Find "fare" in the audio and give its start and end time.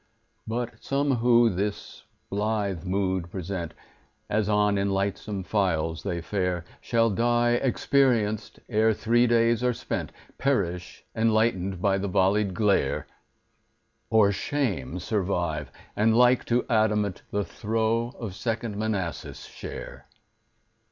6.21-6.65